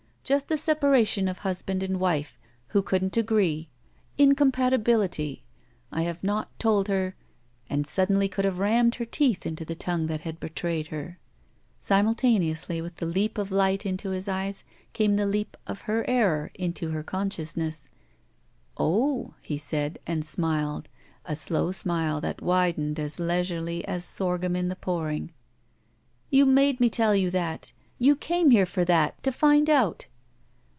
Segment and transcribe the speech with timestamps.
[0.23, 2.39] Just the separation of husband and wife—
[2.71, 3.67] ^who couldn't agree.
[4.17, 5.43] Incompatibility.
[5.91, 7.15] I have not told her
[7.69, 11.03] —"And suddenly could have rammed her teeth into the tongue that had betrayed her.
[11.03, 15.25] i6s it THE SMUDGE Simultaneously with the leap of light into his eyes came the
[15.25, 17.89] leap of her eiror into her consciousness.
[18.77, 20.87] ''Oh/' he said, and smiled,
[21.25, 25.31] a slow smile that widened as leisurely as sorghtun in the potuing.
[26.29, 27.73] "You made me tell you that!
[27.99, 29.21] You came here for that.
[29.23, 30.05] To find out!"